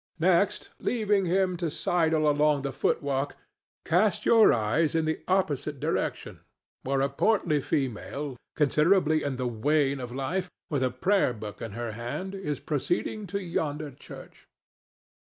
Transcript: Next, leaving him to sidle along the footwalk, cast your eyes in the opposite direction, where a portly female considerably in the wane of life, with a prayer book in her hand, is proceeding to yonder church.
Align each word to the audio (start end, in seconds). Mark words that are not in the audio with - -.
Next, 0.17 0.69
leaving 0.79 1.27
him 1.27 1.57
to 1.57 1.69
sidle 1.69 2.27
along 2.27 2.63
the 2.63 2.71
footwalk, 2.71 3.35
cast 3.85 4.25
your 4.25 4.51
eyes 4.51 4.95
in 4.95 5.05
the 5.05 5.21
opposite 5.27 5.79
direction, 5.79 6.39
where 6.81 7.01
a 7.01 7.07
portly 7.07 7.61
female 7.61 8.35
considerably 8.55 9.21
in 9.21 9.35
the 9.35 9.45
wane 9.45 9.99
of 9.99 10.11
life, 10.11 10.49
with 10.71 10.81
a 10.81 10.89
prayer 10.89 11.33
book 11.33 11.61
in 11.61 11.73
her 11.73 11.91
hand, 11.91 12.33
is 12.33 12.59
proceeding 12.59 13.27
to 13.27 13.39
yonder 13.43 13.91
church. 13.91 14.47